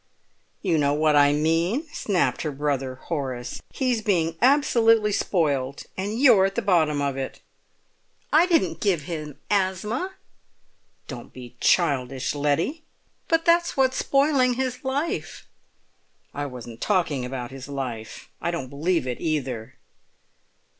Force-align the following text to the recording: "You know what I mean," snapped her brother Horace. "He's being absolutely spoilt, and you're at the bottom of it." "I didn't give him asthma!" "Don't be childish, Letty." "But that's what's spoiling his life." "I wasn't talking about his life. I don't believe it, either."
"You 0.63 0.79
know 0.79 0.95
what 0.95 1.15
I 1.15 1.31
mean," 1.31 1.85
snapped 1.93 2.41
her 2.41 2.49
brother 2.51 2.95
Horace. 2.95 3.61
"He's 3.71 4.01
being 4.01 4.35
absolutely 4.41 5.11
spoilt, 5.11 5.85
and 5.95 6.19
you're 6.19 6.43
at 6.45 6.55
the 6.55 6.63
bottom 6.63 7.03
of 7.03 7.17
it." 7.17 7.39
"I 8.33 8.47
didn't 8.47 8.79
give 8.79 9.03
him 9.03 9.37
asthma!" 9.51 10.13
"Don't 11.07 11.31
be 11.31 11.55
childish, 11.59 12.33
Letty." 12.33 12.81
"But 13.27 13.45
that's 13.45 13.77
what's 13.77 13.97
spoiling 13.97 14.55
his 14.55 14.83
life." 14.83 15.45
"I 16.33 16.47
wasn't 16.47 16.81
talking 16.81 17.23
about 17.23 17.51
his 17.51 17.67
life. 17.67 18.27
I 18.41 18.49
don't 18.49 18.69
believe 18.69 19.05
it, 19.05 19.21
either." 19.21 19.75